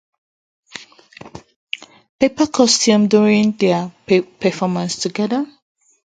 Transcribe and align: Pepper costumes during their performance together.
Pepper 2.19 2.47
costumes 2.47 3.07
during 3.09 3.51
their 3.51 3.91
performance 4.39 4.95
together. 4.95 5.45